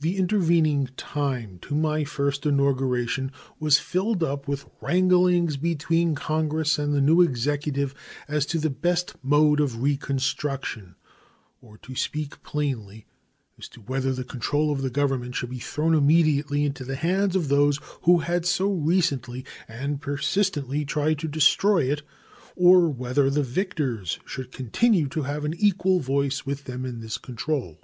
[0.00, 6.94] The intervening time to my first inauguration was filled up with wranglings between Congress and
[6.94, 7.94] the new Executive
[8.26, 10.94] as to the best mode of "reconstruction,"
[11.60, 13.04] or, to speak plainly,
[13.58, 17.36] as to whether the control of the Government should be thrown immediately into the hands
[17.36, 22.00] of those who had so recently and persistently tried to destroy it,
[22.56, 27.18] or whether the victors should continue to have an equal voice with them in this
[27.18, 27.78] control.